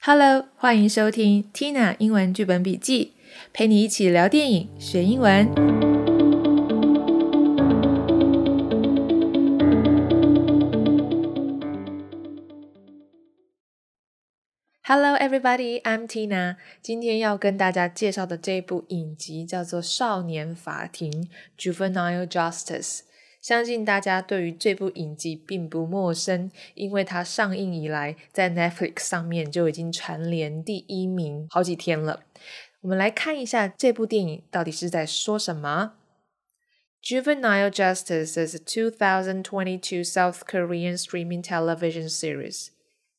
[0.00, 3.14] Hello，欢迎收听 Tina 英文剧本笔记，
[3.52, 5.52] 陪你一起聊电影学英文。
[14.84, 16.56] Hello, everybody, I'm Tina。
[16.80, 21.10] 今天要跟大家介绍的这部影集叫做《少年法庭》
[21.58, 23.00] （Juvenile Justice）。
[23.47, 32.23] 相信大家对于这部影集并不陌生，因为它上映以来，在 Netflix 上面就已经蝉联第一名好几天了。
[32.81, 35.93] 我们来看一下这部电影到底是在说什么。
[37.03, 42.69] Juvenile Justice is a 2022 South Korean streaming television series.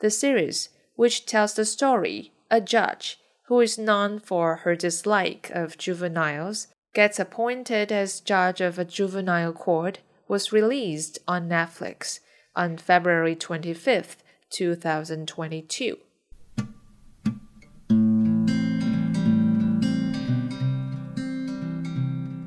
[0.00, 5.76] The series, which tells the story, a judge who is known for her dislike of
[5.78, 12.20] juveniles gets appointed as judge of a juvenile court, was released on Netflix
[12.54, 14.16] on February 25th,
[14.50, 15.98] 2022.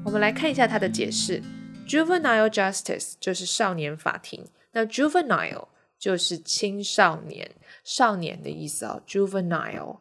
[0.03, 1.41] 我们来看一下它的解释。
[1.87, 5.67] Juvenile justice 就是少年法庭，那 juvenile
[5.99, 7.51] 就是青少年、
[7.83, 9.01] 少年的意思哦。
[9.05, 9.99] juvenile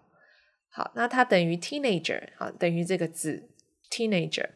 [0.68, 3.48] 好，那它等于 teenager 好，等于这个字
[3.90, 4.50] teenager。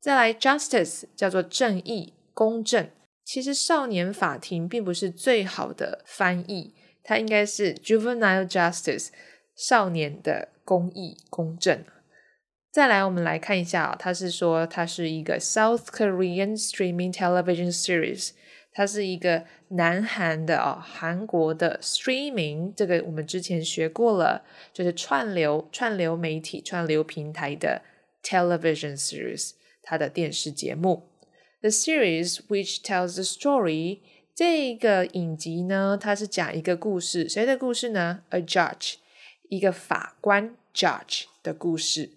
[0.00, 2.87] 再来，justice 叫做正义、 公正。
[3.23, 9.07] 其实少年法庭并不是最好的翻译，它应该是 juvenile justice，
[9.55, 11.83] 少年的公义、公正。
[12.71, 18.31] 再来，我们来看一下啊，它是说它是一个 South Korean streaming television series，
[18.73, 27.81] 它是一个南韩的啊，韩国的 streaming，这个我们之前学过了，就是串流、串流媒体、串流平台的
[28.21, 31.07] television series，它的电视节目。
[31.64, 34.00] The series which tells the story，
[34.34, 38.22] 这个影集呢，它是讲一个故事，谁的故事呢？
[38.30, 38.94] A judge，
[39.48, 42.10] 一个法官 judge 的故事。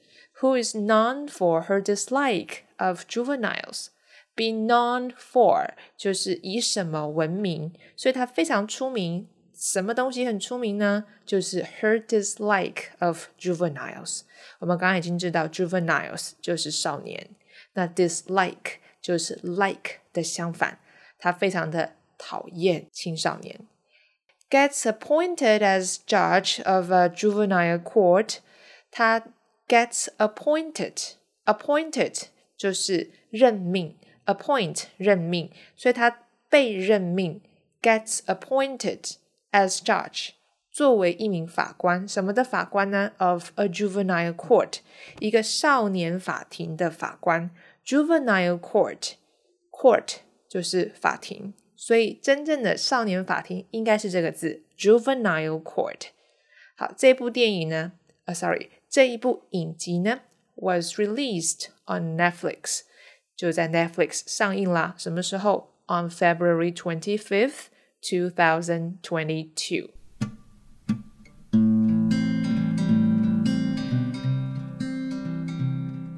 [0.43, 3.87] who is known for her dislike of juveniles.
[4.35, 9.27] Be known for 就是以什么闻名，所以她非常出名。
[9.55, 11.05] 什么东西很出名呢？
[11.25, 14.21] 就是 her dislike of juveniles。
[14.59, 17.29] 我们刚刚已经知道 juveniles 就是少年，
[17.73, 20.79] 那 dislike 就是 like 的相反，
[21.17, 23.59] 她非常的讨厌青少年。
[24.49, 28.37] Gets appointed as judge of a juvenile court，
[28.91, 29.23] 她
[29.67, 31.13] gets appointed.
[31.45, 36.19] Appointed 就是任命，appoint 任命，所以他
[36.49, 37.41] 被任命，
[37.81, 39.15] gets appointed
[39.51, 40.29] as judge，
[40.71, 42.07] 作为一名法官。
[42.07, 43.11] 什么的法官呢？
[43.17, 44.75] Of a juvenile court，
[45.19, 47.49] 一个少年法庭的法官。
[47.87, 50.15] Juvenile court，court
[50.47, 56.07] 就是法庭，所以真正的少年法庭应该是这个字，juvenile court。
[56.75, 57.93] 好，这部电影呢？
[58.25, 58.69] 啊，sorry。
[58.89, 60.21] 这一部影集呢，
[60.55, 62.81] was released on Netflix，
[63.35, 64.95] 就在 Netflix 上映啦。
[64.97, 65.71] 什么时候？
[65.85, 67.65] On February twenty fifth,
[68.01, 69.89] two thousand twenty two。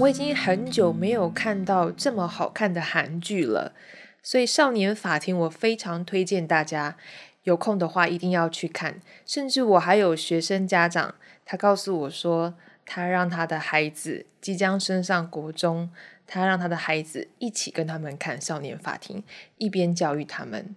[0.00, 3.74] 我已经很久没有看到这么好看的韩剧了，
[4.22, 6.96] 所以《少年法庭》我非常推荐大家，
[7.42, 9.02] 有空的话一定要去看。
[9.26, 11.16] 甚至我还有学生家长。
[11.44, 12.54] 他告诉我说，
[12.86, 15.90] 他让他的孩子即将升上国中，
[16.26, 19.18] 他让他的孩子一起跟他们看《少年法庭》，
[19.58, 20.74] 一边教育他们。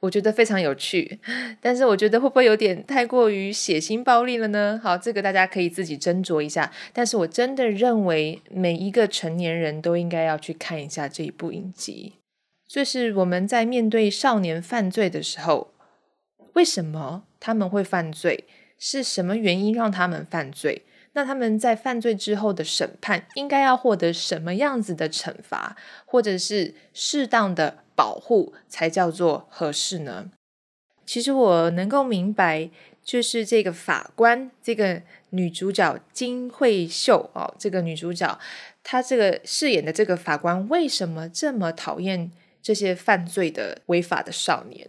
[0.00, 1.20] 我觉得非常有趣，
[1.60, 4.80] 但是我觉得会不会有点太过于血腥暴力了呢？
[4.82, 6.72] 好，这个大家可以自己斟酌一下。
[6.92, 12.14] 但是我真的认为每一个成年人都应该要去看一下这一部影集。
[12.66, 15.72] 就是我们在面对少年犯罪的时候，
[16.54, 18.44] 为什么他们会犯罪？
[18.78, 20.82] 是什么原因让他们犯罪？
[21.12, 30.30] 那他们在犯罪之后的审判应该要获得什么样子的惩罚，或者是适当的保护才叫做合适呢？
[31.04, 32.70] 其实我能够明白，
[33.04, 38.38] 就是这个法官，这个女主角金惠秀哦，这个女主角
[38.82, 42.30] 她这个饰演的这个法官为什么这么讨厌
[42.62, 44.88] 这些犯罪的违法的少年？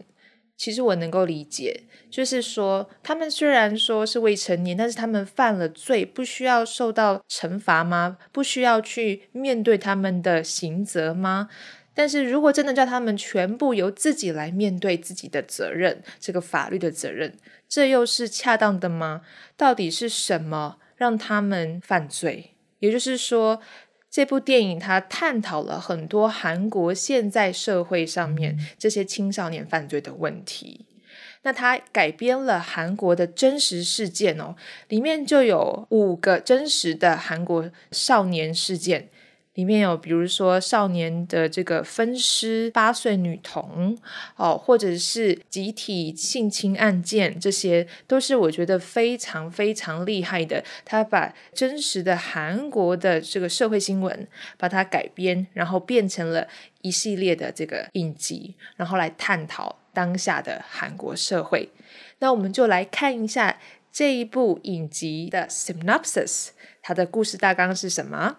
[0.56, 8.18] 其实我能够理解，就是说，他们虽然说是未成年，但是他们犯了罪，不需要受到惩罚吗？
[8.32, 11.50] 不需要去面对他们的刑责吗？
[11.94, 17.34] 但是如果真的叫他们全部由自己来面对自己的责任，这个法律的责任，
[17.68, 19.22] 这又是恰当的吗？
[19.56, 22.52] 到底是什么让他们犯罪？
[22.80, 23.62] 也就是说。
[24.16, 30.86] 这部电影它探讨了很多韩国现在社会上面这些青少年犯罪的问题。
[31.42, 34.56] 那它改编了韩国的真实事件哦，
[34.88, 39.10] 里面就有五个真实的韩国少年事件。
[39.54, 43.98] 里面有，比如说少年的这个分尸八岁女童
[44.36, 50.64] 哦，或者是集体性侵案件，这些都是我觉得非常非常厉害的。
[50.84, 54.28] 他把真实的韩国的这个社会新闻，
[54.58, 56.48] 把它改编，然后变成了
[56.82, 61.70] 一系列的这个影集，然后来探讨当下的韩国社会。
[62.20, 63.60] 那我们就来看一下
[63.92, 66.50] 这一部影集的 synopsis，
[66.82, 68.38] 它的故事大纲是什么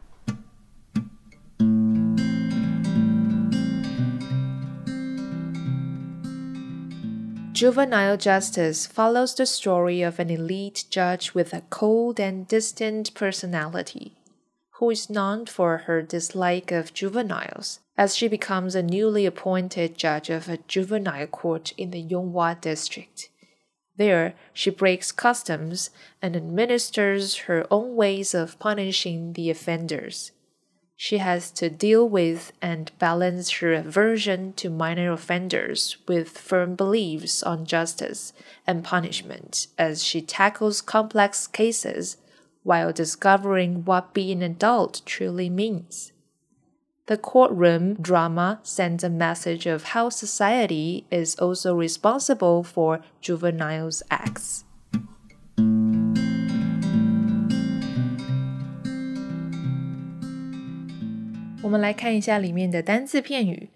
[7.55, 14.17] ？Juvenile Justice follows the story of an elite judge with a cold and distant personality,
[14.81, 20.31] who is known for her dislike of juveniles, as she becomes a newly appointed judge
[20.31, 23.29] of a juvenile court in the Yonghwa district.
[23.97, 25.91] There, she breaks customs
[26.21, 30.33] and administers her own ways of punishing the offenders
[30.97, 37.43] she has to deal with and balance her aversion to minor offenders with firm beliefs
[37.43, 38.33] on justice
[38.67, 42.17] and punishment as she tackles complex cases
[42.63, 46.13] while discovering what being an adult truly means.
[47.07, 54.65] The courtroom drama sends a message of how society is also responsible for juveniles' acts.
[61.74, 63.70] 们来看一下里面的单字片语。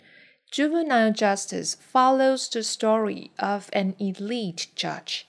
[0.52, 5.22] Juvenile justice follows the story of an elite judge。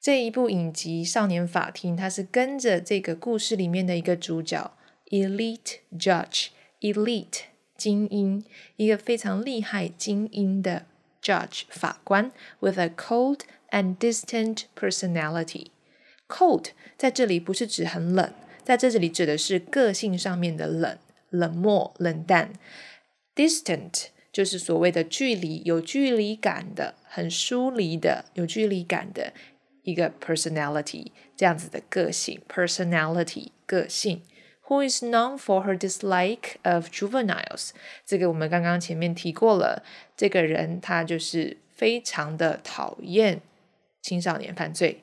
[0.00, 4.76] 这一部影集《少年法庭》，它是跟着这个故事里面的一个主角，
[5.10, 7.40] elite judge，elite
[7.76, 8.44] 精英，
[8.76, 10.86] 一个非常厉害精英的
[11.22, 12.30] judge 法官，
[12.60, 13.40] with a cold
[13.70, 18.32] and distant personality。cold 在这里不是指很冷，
[18.64, 20.98] 在这里指的是个性上面的冷。
[21.30, 22.50] 冷漠、冷淡；
[23.34, 29.32] distant 就是所谓的距离，有距离感的、很疏离的、有距离感的
[29.82, 31.06] 一个 personality，
[31.36, 34.22] 这样子的个性 personality 个性。
[34.68, 37.70] Who is known for her dislike of juveniles？
[38.04, 39.82] 这个我们刚刚前面提过了，
[40.16, 43.40] 这个人他就是非常的讨厌
[44.02, 45.02] 青少年犯罪。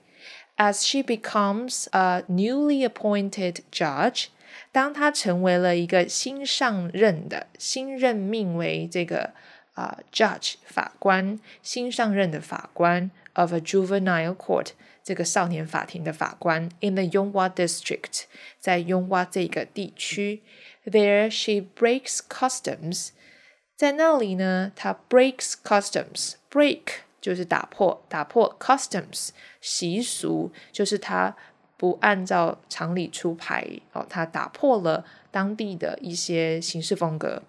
[0.58, 4.28] As she becomes a newly appointed judge。
[4.71, 9.33] 当他成为了一个新上任的、新任命为这个
[9.75, 14.69] 啊 judge 法官、新上任的法官 of a juvenile court
[15.03, 18.25] 这个少年法庭的法官 in the Yongwa district
[18.59, 20.43] 在 Yongwa 这个地区
[20.85, 23.11] ，there she breaks customs，
[23.77, 26.83] 在那里呢，她 breaks customs break
[27.21, 29.31] 就是打破，打破 customs
[29.61, 31.37] 习俗就是她。
[31.78, 37.44] 不按照常理出牌哦，他打破了当地的一些行事风格，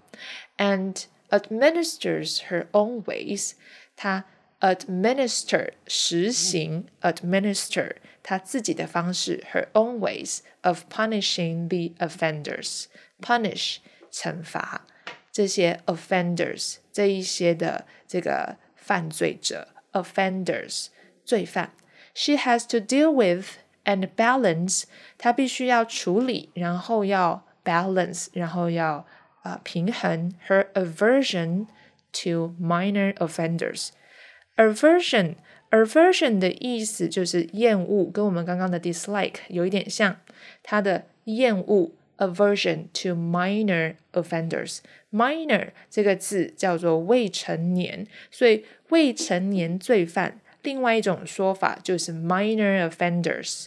[0.56, 3.52] and administers her own ways。
[3.96, 4.24] 他
[4.60, 13.76] administer 实行 administer 他自己的方式，her own ways of punishing the offenders。punish
[14.10, 14.86] 惩罚
[15.30, 20.86] 这些 offenders 这一些的这个犯罪者 offenders
[21.24, 21.72] 罪犯。
[22.14, 24.84] She has to deal with and balance，
[25.18, 29.06] 它必须要处理，然后要 balance，然后要
[29.42, 31.66] 啊、呃、平衡 her aversion
[32.12, 35.34] to minor offenders。aversion
[35.70, 40.16] aversion 的意思就是厌恶，跟我们刚刚的 dislike 有一点像，
[40.62, 50.40] 它的厌恶 aversion to minor offenders。minor 这个字叫做未成年，所以未成年罪犯。
[50.62, 53.66] 另外一种说法就是 minor offenders。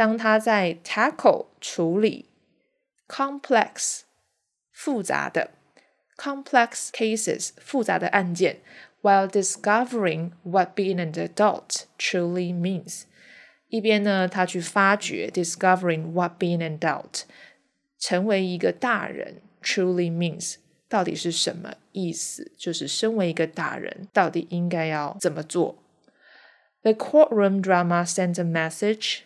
[0.00, 2.26] 当他在 tackle 处理
[3.08, 4.02] complex
[4.70, 5.50] 复杂的
[6.16, 8.60] complex cases 复杂的案件，
[9.02, 13.02] while discovering what being an adult truly means，
[13.68, 17.22] 一边呢，他去发掘 discovering what being an adult
[17.98, 20.56] 成为一个大人 truly means
[20.88, 22.52] 到底是什么意思？
[22.56, 25.82] 就是身为一个大人，到底应该要怎么做？
[26.82, 29.20] The courtroom drama sent a message。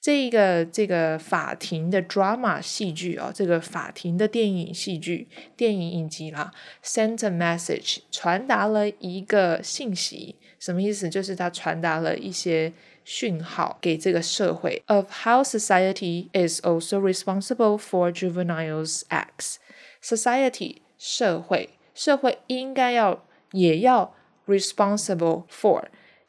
[0.00, 6.52] 这个这个法庭的 drama 戏剧哦，这个法庭的电影戏剧、电影影集啦
[6.84, 11.08] ，sent a message 传达了一个信息，什么意思？
[11.08, 12.72] 就是它传达了一些
[13.04, 19.56] 讯号给这个社会，of how society is also responsible for juveniles' acts。
[20.00, 24.14] society 社会社会应该要也要
[24.46, 25.86] responsible for。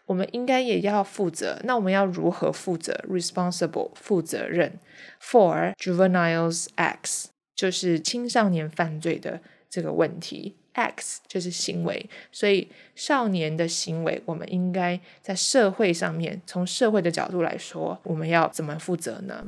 [0.10, 4.80] 我们应该也要负责，那我们要如何负责？Responsible 负责任
[5.22, 9.39] for juveniles X，就是青少年犯罪的
[9.70, 19.46] 这个问题 X 就是行为，所以少年的行为，我们应该在社会上面，从社会的角度来说，我们要怎么负责呢？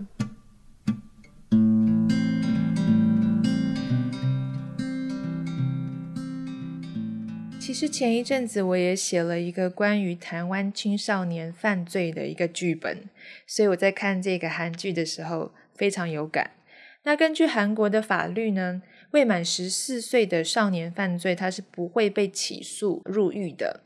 [7.71, 13.09] 其实前一阵子我也写了一个关于台湾青少年犯罪的一个剧本，
[13.47, 16.51] 所以我在看这个韩剧的时候非常有感。
[17.03, 23.79] 那根据韩国的法律呢，未满十四岁的少年犯罪，他是不会被起诉入狱的；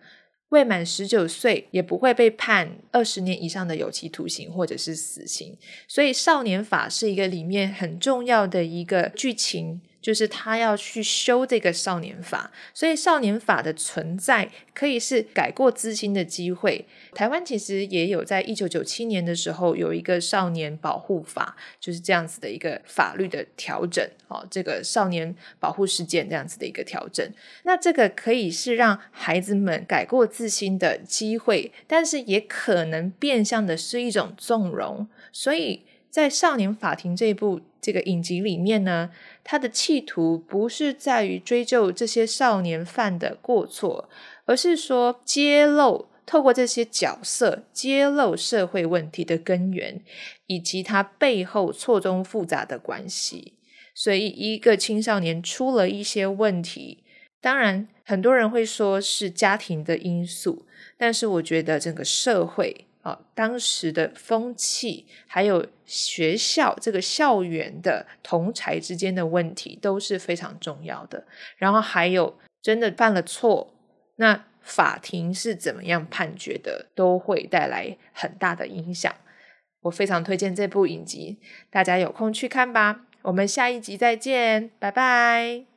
[0.50, 5.56] 未满十九岁也不会被判二十年以上的有期徒刑或者是死刑。
[5.88, 9.80] 所以少年法是一个里面很重要的一个剧情。
[10.06, 16.86] 就是他要去修这个少年法，所以少年法的存在可以是改过自新的机会。
[17.16, 27.28] 台湾其实也有在一九九七年的时候有一个少年保护法，就是这样子的一个法律的调整哦，这个少年保护事件这样子的一个调整。
[27.64, 35.08] 那这个可以是让孩子们改过自新的机会，但是也可能变相的是一种纵容。
[35.32, 35.82] 所以
[36.16, 39.12] 在少年法庭这部这个影集里面呢。
[39.44, 44.08] 他的企图不是在于追究这些少年犯的过错，
[44.46, 50.02] 而是说揭露，透过这些角色揭露社会问题的根源，
[50.48, 53.52] 以及他背后错综复杂的关系。
[53.94, 57.04] 所以，一个青少年出了一些问题，
[57.42, 60.66] 当然很多人会说是家庭的因素，
[60.98, 62.86] 但是我觉得整个社会。
[63.06, 71.24] 啊，当时的风气，还有学校这个校园的同才之间的问题都是非常重要的。
[71.58, 73.76] 然后还有真的犯了错，
[74.16, 79.14] 那法庭是怎么样判决的，都会带来很大的影响。
[79.82, 81.38] 我非常推荐这部影集，
[81.70, 83.06] 大家有空去看吧。
[83.22, 85.75] 我们下一集再见，拜拜。